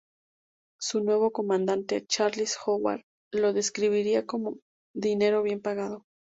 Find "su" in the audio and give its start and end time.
0.79-1.03